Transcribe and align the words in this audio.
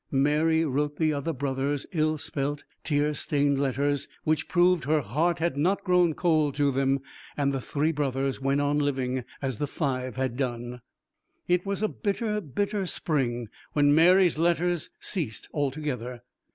Mary 0.09 0.65
wrote 0.65 0.95
the 0.97 1.13
other 1.13 1.31
brothers 1.31 1.85
ill 1.91 2.17
spelt, 2.17 2.63
tear 2.83 3.13
stained 3.13 3.59
letters, 3.59 4.07
which 4.23 4.47
proved 4.47 4.85
her 4.85 5.01
heart 5.01 5.37
had 5.37 5.55
not 5.55 5.83
grown 5.83 6.15
cold 6.15 6.55
to 6.55 6.71
them; 6.71 7.01
and 7.37 7.53
the 7.53 7.61
three 7.61 7.91
brothers 7.91 8.41
went 8.41 8.59
on 8.59 8.79
living 8.79 9.23
as 9.43 9.59
the 9.59 9.67
five 9.67 10.15
had 10.15 10.35
done. 10.35 10.81
It 11.47 11.67
was 11.67 11.83
a 11.83 11.87
bitter, 11.87 12.41
bitter 12.41 12.87
spring 12.87 13.49
when 13.73 13.93
Mary's 13.93 14.39
letters 14.39 14.89
ceased 14.99 15.47
altogether. 15.53 16.23